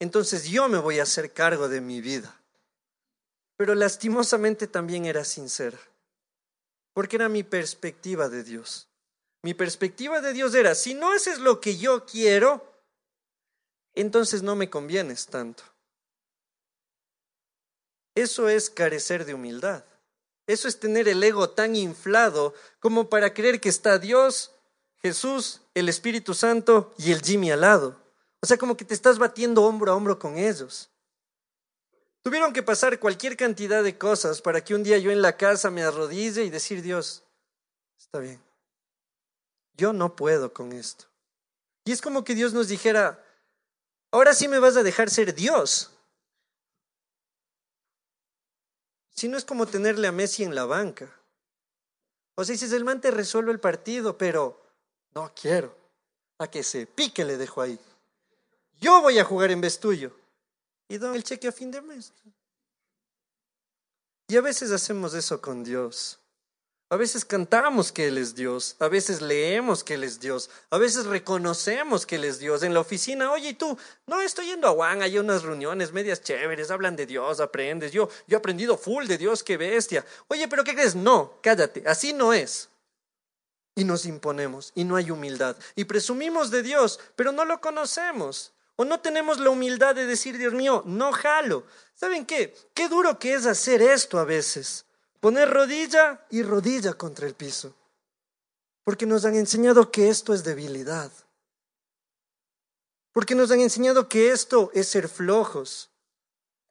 [0.00, 2.36] entonces yo me voy a hacer cargo de mi vida.
[3.56, 5.78] Pero lastimosamente también era sincera,
[6.92, 8.88] porque era mi perspectiva de Dios.
[9.42, 12.68] Mi perspectiva de Dios era, si no haces lo que yo quiero,
[13.94, 15.62] entonces no me convienes tanto.
[18.16, 19.84] Eso es carecer de humildad.
[20.46, 24.52] Eso es tener el ego tan inflado como para creer que está Dios,
[25.00, 28.00] Jesús, el Espíritu Santo y el Jimmy al lado.
[28.40, 30.90] O sea, como que te estás batiendo hombro a hombro con ellos.
[32.22, 35.70] Tuvieron que pasar cualquier cantidad de cosas para que un día yo en la casa
[35.70, 37.24] me arrodille y decir, Dios,
[37.98, 38.40] está bien,
[39.76, 41.06] yo no puedo con esto.
[41.84, 43.24] Y es como que Dios nos dijera,
[44.12, 45.90] ahora sí me vas a dejar ser Dios.
[49.10, 51.12] Si no es como tenerle a Messi en la banca.
[52.36, 54.61] O sea, dices, el man te resuelve el partido, pero
[55.14, 55.76] no quiero.
[56.38, 57.78] A que se pique le dejo ahí.
[58.80, 60.12] Yo voy a jugar en vez tuyo.
[60.88, 62.12] Y doy el cheque a fin de mes.
[64.28, 66.18] Y a veces hacemos eso con Dios.
[66.92, 70.76] A veces cantamos que Él es Dios, a veces leemos que Él es Dios, a
[70.76, 72.62] veces reconocemos que Él es Dios.
[72.62, 76.70] En la oficina, oye, tú, no estoy yendo a Juan, hay unas reuniones medias chéveres,
[76.70, 77.92] hablan de Dios, aprendes.
[77.92, 80.04] Yo, yo he aprendido full de Dios, qué bestia.
[80.28, 80.94] Oye, pero ¿qué crees?
[80.94, 82.68] No, cállate, así no es.
[83.74, 85.56] Y nos imponemos, y no hay humildad.
[85.74, 88.52] Y presumimos de Dios, pero no lo conocemos.
[88.76, 91.64] O no tenemos la humildad de decir, Dios mío, no jalo.
[91.94, 92.54] ¿Saben qué?
[92.74, 94.86] Qué duro que es hacer esto a veces
[95.22, 97.76] poner rodilla y rodilla contra el piso,
[98.82, 101.12] porque nos han enseñado que esto es debilidad,
[103.12, 105.90] porque nos han enseñado que esto es ser flojos,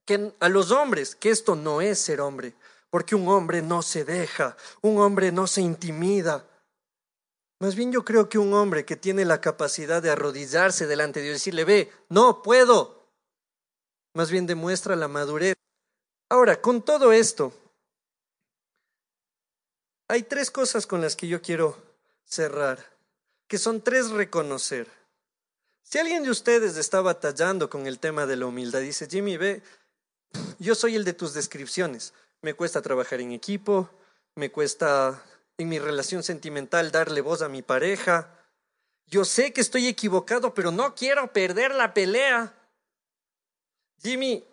[0.04, 2.54] que a los hombres, que esto no es ser hombre,
[2.90, 6.46] porque un hombre no se deja, un hombre no se intimida.
[7.62, 11.28] Más bien yo creo que un hombre que tiene la capacidad de arrodillarse delante de
[11.28, 13.08] Dios y decirle, ve, no puedo,
[14.16, 15.54] más bien demuestra la madurez.
[16.28, 17.54] Ahora, con todo esto,
[20.08, 21.78] hay tres cosas con las que yo quiero
[22.26, 22.84] cerrar,
[23.48, 24.88] que son tres reconocer.
[25.84, 29.62] Si alguien de ustedes está batallando con el tema de la humildad, dice, Jimmy, ve,
[30.58, 32.12] yo soy el de tus descripciones.
[32.42, 33.88] Me cuesta trabajar en equipo,
[34.34, 35.24] me cuesta
[35.58, 38.36] en mi relación sentimental darle voz a mi pareja.
[39.06, 42.54] Yo sé que estoy equivocado, pero no quiero perder la pelea.
[44.02, 44.44] Jimmy,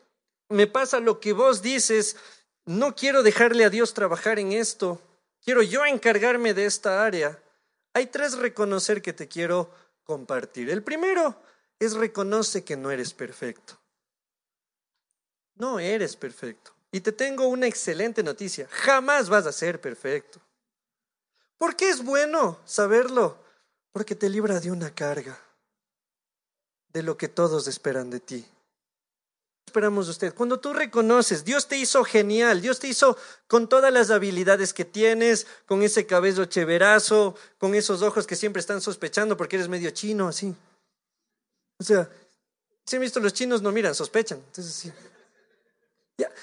[0.48, 2.16] me pasa lo que vos dices,
[2.64, 5.00] no quiero dejarle a Dios trabajar en esto,
[5.42, 7.42] quiero yo encargarme de esta área.
[7.94, 9.70] Hay tres reconocer que te quiero
[10.04, 10.70] compartir.
[10.70, 11.40] El primero
[11.78, 13.78] es reconoce que no eres perfecto.
[15.54, 16.72] No eres perfecto.
[16.92, 18.68] Y te tengo una excelente noticia.
[18.70, 20.40] Jamás vas a ser perfecto.
[21.58, 23.36] ¿Por qué es bueno saberlo?
[23.92, 25.38] Porque te libra de una carga,
[26.88, 28.46] de lo que todos esperan de ti.
[29.66, 30.34] Esperamos de usted.
[30.34, 34.86] Cuando tú reconoces, Dios te hizo genial, Dios te hizo con todas las habilidades que
[34.86, 39.90] tienes, con ese cabello cheverazo, con esos ojos que siempre están sospechando porque eres medio
[39.90, 40.54] chino, así.
[41.78, 42.08] O sea,
[42.86, 44.38] si han visto los chinos no miran, sospechan.
[44.38, 44.92] Entonces sí.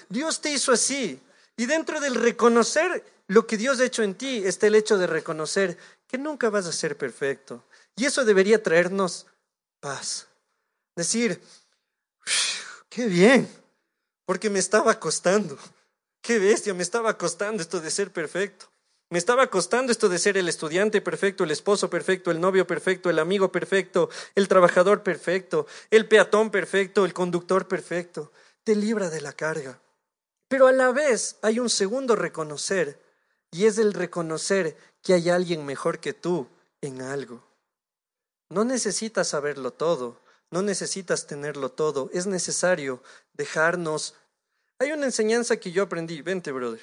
[0.08, 1.20] Dios te hizo así.
[1.58, 5.08] Y dentro del reconocer lo que Dios ha hecho en ti está el hecho de
[5.08, 7.64] reconocer que nunca vas a ser perfecto.
[7.96, 9.26] Y eso debería traernos
[9.80, 10.28] paz.
[10.96, 11.42] Decir,
[12.90, 13.50] qué bien,
[14.26, 15.58] porque me estaba costando.
[16.22, 18.68] Qué bestia, me estaba costando esto de ser perfecto.
[19.10, 23.10] Me estaba costando esto de ser el estudiante perfecto, el esposo perfecto, el novio perfecto,
[23.10, 28.32] el amigo perfecto, el trabajador perfecto, el peatón perfecto, el conductor perfecto.
[28.64, 29.80] Te libra de la carga.
[30.48, 33.02] Pero a la vez hay un segundo reconocer,
[33.52, 36.48] y es el reconocer que hay alguien mejor que tú
[36.82, 37.44] en algo.
[38.50, 40.20] No necesitas saberlo todo,
[40.52, 43.02] no necesitas tenerlo todo, es necesario
[43.34, 44.16] dejarnos.
[44.80, 46.82] Hay una enseñanza que yo aprendí, vente, brother.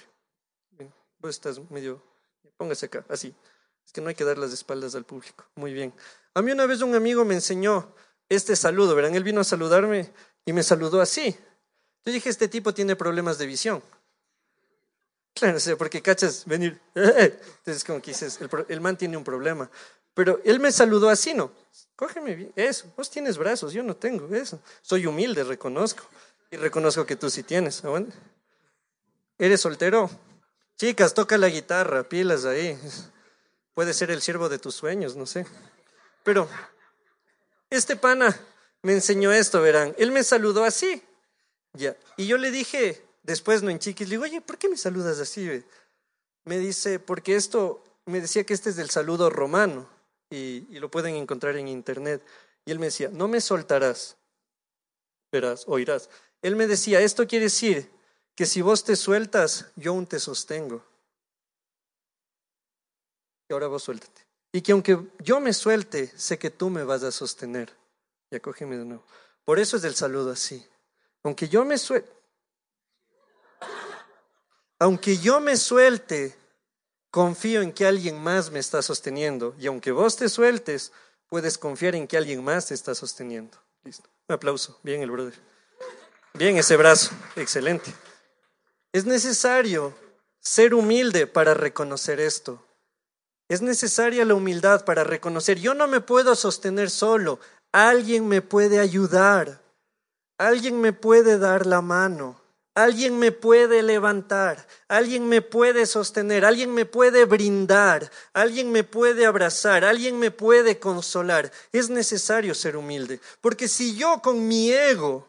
[1.19, 2.03] vos estás medio,
[2.57, 3.35] póngase acá, así.
[3.85, 5.45] Es que no hay que dar las espaldas al público.
[5.55, 5.93] Muy bien.
[6.35, 7.95] A mí una vez un amigo me enseñó
[8.29, 10.11] este saludo, verán, él vino a saludarme
[10.45, 11.37] y me saludó así.
[12.05, 13.83] Yo dije, este tipo tiene problemas de visión.
[15.35, 16.79] Claro, porque cachas venir.
[16.95, 18.39] Entonces, como que dices,
[18.69, 19.71] el, man tiene un problema.
[20.13, 21.51] Pero él me saludó así, ¿no?
[21.97, 22.53] Cógeme bien.
[22.55, 24.61] Eso, vos tienes brazos, yo no tengo eso.
[24.83, 26.05] Soy humilde, reconozco.
[26.51, 27.83] Y reconozco que tú sí tienes.
[29.39, 30.11] ¿Eres soltero?
[30.77, 32.79] Chicas, toca la guitarra, pilas ahí.
[33.73, 35.47] Puede ser el siervo de tus sueños, no sé.
[36.25, 36.47] Pero
[37.71, 38.39] este pana
[38.83, 39.95] me enseñó esto, verán.
[39.97, 41.03] Él me saludó así.
[41.75, 41.97] Ya.
[42.17, 45.19] Y yo le dije, después no en chiquis, le digo, oye, ¿por qué me saludas
[45.21, 45.65] así?
[46.45, 49.89] Me dice, porque esto, me decía que este es del saludo romano
[50.31, 52.23] y, lo pueden encontrar en internet.
[52.65, 54.17] Y él me decía, no me soltarás,
[55.31, 56.09] verás, oirás.
[56.43, 57.91] Él me decía, esto quiere decir
[58.35, 60.85] que si vos te sueltas, yo aún te sostengo.
[63.49, 64.23] Y ahora vos suéltate.
[64.53, 67.75] Y que aunque yo me suelte, sé que tú me vas a sostener.
[68.31, 69.05] Y acógeme de nuevo.
[69.45, 70.67] Por eso es el saludo así.
[71.23, 72.11] Aunque yo me suelte,
[74.79, 76.37] aunque yo me suelte,
[77.13, 79.55] confío en que alguien más me está sosteniendo.
[79.59, 80.91] Y aunque vos te sueltes,
[81.29, 83.57] puedes confiar en que alguien más te está sosteniendo.
[83.85, 84.11] Listo.
[84.29, 84.81] Un aplauso.
[84.83, 85.35] Bien el brother.
[86.35, 87.13] Bien ese brazo.
[87.37, 87.95] Excelente.
[88.93, 89.95] Es necesario
[90.41, 92.61] ser humilde para reconocer esto.
[93.49, 97.39] Es necesaria la humildad para reconocer, yo no me puedo sostener solo,
[97.71, 99.62] alguien me puede ayudar.
[100.43, 102.41] Alguien me puede dar la mano,
[102.75, 109.25] alguien me puede levantar, alguien me puede sostener, alguien me puede brindar, alguien me puede
[109.25, 111.53] abrazar, alguien me puede consolar.
[111.71, 115.29] Es necesario ser humilde, porque si yo con mi ego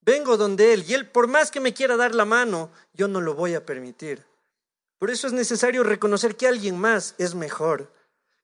[0.00, 3.20] vengo donde Él y Él por más que me quiera dar la mano, yo no
[3.20, 4.24] lo voy a permitir.
[4.98, 7.92] Por eso es necesario reconocer que alguien más es mejor,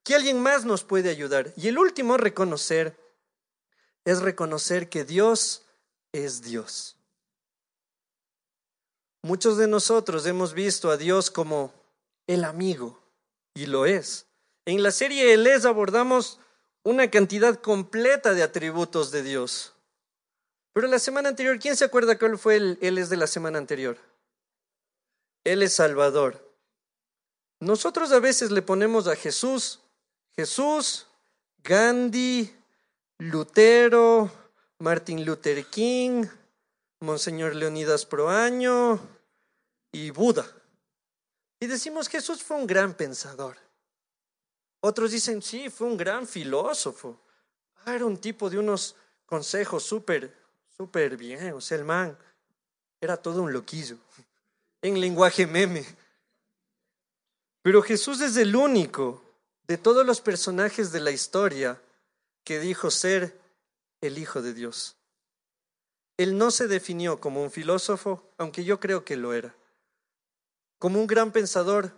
[0.04, 1.52] que alguien más nos puede ayudar.
[1.56, 2.96] Y el último, reconocer,
[4.04, 5.64] es reconocer que Dios
[6.12, 6.96] es Dios.
[9.22, 11.72] Muchos de nosotros hemos visto a Dios como
[12.26, 12.98] el amigo,
[13.54, 14.26] y lo es.
[14.64, 16.40] En la serie El es abordamos
[16.82, 19.74] una cantidad completa de atributos de Dios.
[20.72, 23.58] Pero la semana anterior, ¿quién se acuerda cuál fue el Él es de la semana
[23.58, 23.98] anterior?
[25.44, 26.48] Él es Salvador.
[27.60, 29.80] Nosotros a veces le ponemos a Jesús,
[30.34, 31.06] Jesús,
[31.62, 32.54] Gandhi,
[33.18, 34.30] Lutero,
[34.80, 36.24] Martin Luther King,
[37.00, 38.98] Monseñor Leonidas Proaño
[39.92, 40.50] y Buda.
[41.60, 43.58] Y decimos Jesús fue un gran pensador.
[44.80, 47.20] Otros dicen, sí, fue un gran filósofo.
[47.84, 50.34] Ah, era un tipo de unos consejos súper,
[50.74, 51.52] súper bien.
[51.52, 52.16] O sea, el man
[53.02, 53.98] era todo un loquillo,
[54.80, 55.84] en lenguaje meme.
[57.60, 59.22] Pero Jesús es el único
[59.68, 61.78] de todos los personajes de la historia
[62.44, 63.39] que dijo ser
[64.00, 64.96] el Hijo de Dios.
[66.16, 69.54] Él no se definió como un filósofo, aunque yo creo que lo era.
[70.78, 71.92] Como un gran pensador,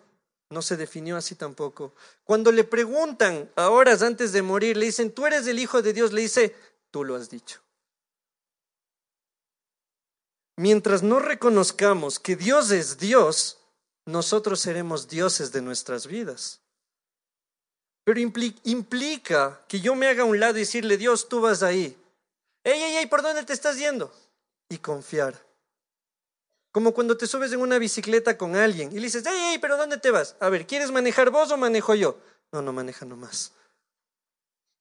[0.50, 1.94] no se definió así tampoco.
[2.24, 5.92] Cuando le preguntan a horas antes de morir, le dicen, tú eres el Hijo de
[5.92, 6.54] Dios, le dice,
[6.90, 7.60] tú lo has dicho.
[10.56, 13.58] Mientras no reconozcamos que Dios es Dios,
[14.06, 16.61] nosotros seremos dioses de nuestras vidas.
[18.04, 21.96] Pero implica que yo me haga a un lado y decirle, Dios, tú vas ahí.
[22.64, 24.12] Ey, ey, ey, ¿por dónde te estás yendo?
[24.68, 25.34] Y confiar.
[26.72, 29.76] Como cuando te subes en una bicicleta con alguien y le dices, ey, ey, pero
[29.76, 30.36] ¿dónde te vas?
[30.40, 32.18] A ver, ¿quieres manejar vos o manejo yo?
[32.50, 33.52] No, no maneja nomás.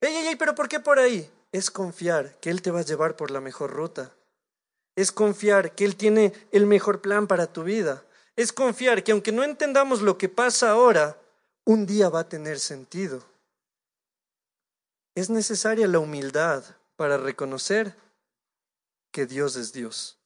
[0.00, 1.30] Ey, ey, ey, pero ¿por qué por ahí?
[1.52, 4.12] Es confiar que Él te va a llevar por la mejor ruta.
[4.96, 8.04] Es confiar que Él tiene el mejor plan para tu vida.
[8.36, 11.18] Es confiar que aunque no entendamos lo que pasa ahora,
[11.64, 13.22] un día va a tener sentido.
[15.14, 16.64] Es necesaria la humildad
[16.96, 17.94] para reconocer
[19.10, 20.18] que Dios es Dios.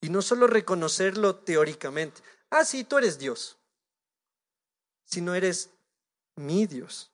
[0.00, 2.20] Y no solo reconocerlo teóricamente,
[2.50, 3.56] ah, sí, tú eres Dios,
[5.04, 5.70] sino eres
[6.36, 7.10] mi Dios.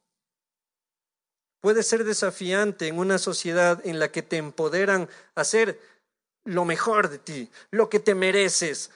[1.61, 5.80] Puede ser desafiante en una sociedad en la que te empoderan a hacer
[6.45, 8.91] lo mejor de ti, lo que te mereces,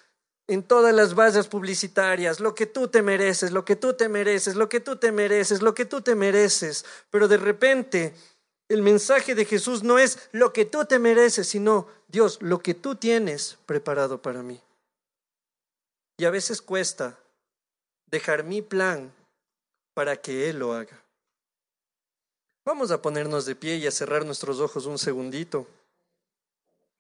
[0.49, 4.55] en todas las bases publicitarias, lo que tú te mereces, lo que tú te mereces,
[4.55, 6.84] lo que tú te mereces, lo que tú te mereces.
[7.11, 8.14] Pero de repente
[8.68, 12.74] el mensaje de Jesús no es lo que tú te mereces, sino Dios, lo que
[12.74, 14.61] tú tienes preparado para mí.
[16.18, 17.18] Y a veces cuesta
[18.07, 19.12] dejar mi plan
[19.94, 21.03] para que Él lo haga.
[22.64, 25.66] Vamos a ponernos de pie y a cerrar nuestros ojos un segundito.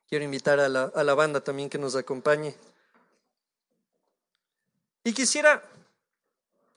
[0.08, 2.54] Quiero invitar a la, a la banda también que nos acompañe.
[5.06, 5.62] Y quisiera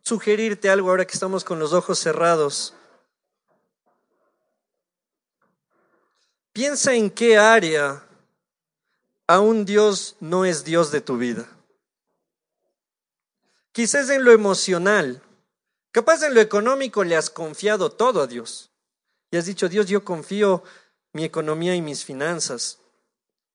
[0.03, 2.75] sugerirte algo ahora que estamos con los ojos cerrados.
[6.53, 8.03] Piensa en qué área
[9.25, 11.49] aún Dios no es Dios de tu vida.
[13.71, 15.23] Quizás en lo emocional,
[15.91, 18.69] capaz en lo económico le has confiado todo a Dios.
[19.31, 20.63] Y has dicho, Dios, yo confío
[21.13, 22.77] mi economía y mis finanzas,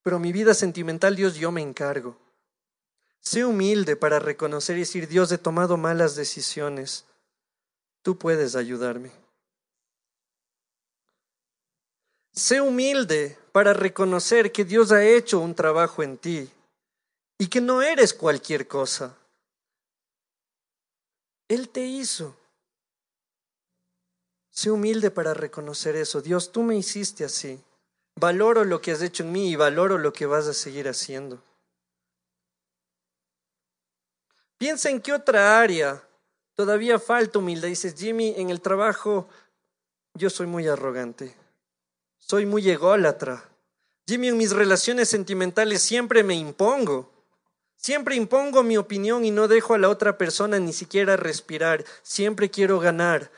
[0.03, 2.24] pero mi vida sentimental, Dios, yo me encargo.
[3.25, 7.05] Sé humilde para reconocer y decir, Dios, he tomado malas decisiones.
[8.03, 9.11] Tú puedes ayudarme.
[12.31, 16.49] Sé humilde para reconocer que Dios ha hecho un trabajo en ti
[17.39, 19.17] y que no eres cualquier cosa.
[21.47, 22.35] Él te hizo.
[24.51, 26.21] Sé humilde para reconocer eso.
[26.21, 27.59] Dios, tú me hiciste así.
[28.19, 31.41] Valoro lo que has hecho en mí y valoro lo que vas a seguir haciendo.
[34.57, 36.01] Piensa en qué otra área
[36.55, 37.67] todavía falta humildad.
[37.67, 39.27] Dices, Jimmy, en el trabajo
[40.13, 41.35] yo soy muy arrogante.
[42.17, 43.43] Soy muy ególatra.
[44.07, 47.11] Jimmy, en mis relaciones sentimentales siempre me impongo.
[47.75, 51.83] Siempre impongo mi opinión y no dejo a la otra persona ni siquiera respirar.
[52.01, 53.29] Siempre quiero ganar.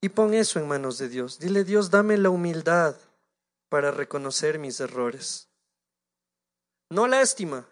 [0.00, 1.38] Y pon eso en manos de Dios.
[1.38, 2.96] Dile, Dios, dame la humildad
[3.68, 5.48] para reconocer mis errores.
[6.90, 7.66] No lástima,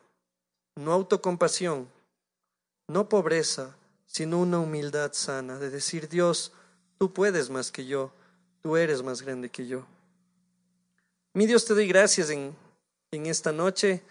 [0.80, 1.88] no autocompasión,
[2.88, 3.76] no pobreza,
[4.06, 6.52] sino una humildad sana de decir, Dios,
[6.98, 8.12] tú puedes más que yo
[8.60, 9.86] tú eres más grande que yo.
[11.32, 12.54] Mi Dios, te doy gracias en,
[13.10, 14.02] en esta noche,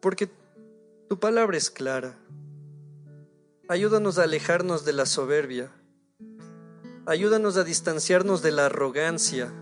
[0.00, 0.30] porque
[1.08, 2.16] tu palabra es clara.
[3.68, 5.72] Ayúdanos a alejarnos de la soberbia.
[7.04, 9.52] Ayúdanos a distanciarnos de la arrogancia.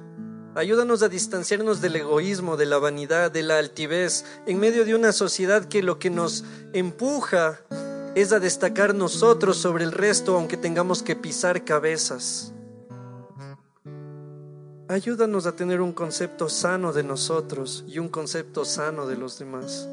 [0.57, 5.13] Ayúdanos a distanciarnos del egoísmo, de la vanidad, de la altivez, en medio de una
[5.13, 7.61] sociedad que lo que nos empuja
[8.15, 12.53] es a destacar nosotros sobre el resto aunque tengamos que pisar cabezas.
[14.87, 19.89] Ayúdanos a tener un concepto sano de nosotros y un concepto sano de los demás.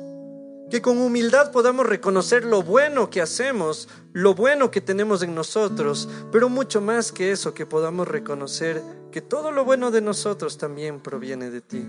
[0.70, 6.08] Que con humildad podamos reconocer lo bueno que hacemos, lo bueno que tenemos en nosotros,
[6.32, 11.00] pero mucho más que eso, que podamos reconocer que todo lo bueno de nosotros también
[11.00, 11.86] proviene de ti.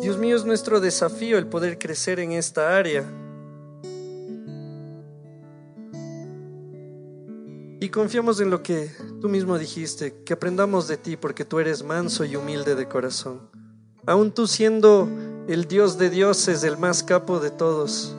[0.00, 3.04] Dios mío, es nuestro desafío el poder crecer en esta área
[7.82, 11.82] Y confiamos en lo que tú mismo dijiste, que aprendamos de ti porque tú eres
[11.82, 13.50] manso y humilde de corazón.
[14.06, 15.08] Aún tú siendo
[15.48, 18.14] el Dios de dioses, el más capo de todos,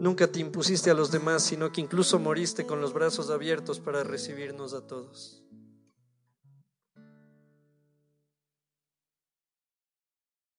[0.00, 4.04] nunca te impusiste a los demás, sino que incluso moriste con los brazos abiertos para
[4.04, 5.42] recibirnos a todos.